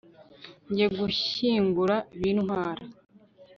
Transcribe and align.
Njye 0.69 0.87
gushyingura 0.99 1.95
bintwara 2.19 2.83